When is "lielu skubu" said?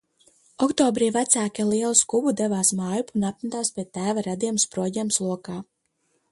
1.73-2.33